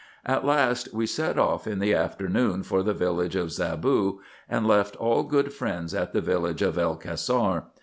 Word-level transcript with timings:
At 0.25 0.43
last, 0.47 0.91
we 0.95 1.05
set 1.05 1.37
off 1.37 1.67
in 1.67 1.77
the 1.77 1.93
afternoon 1.93 2.63
for 2.63 2.81
the 2.81 2.95
village 2.95 3.35
of 3.35 3.51
Zaboo, 3.51 4.17
and 4.49 4.65
left 4.67 4.95
all 4.95 5.21
good 5.21 5.53
friends 5.53 5.93
at 5.93 6.11
the 6.11 6.21
village 6.21 6.63
of 6.63 6.75
El 6.79 6.95
Cassar. 6.95 7.65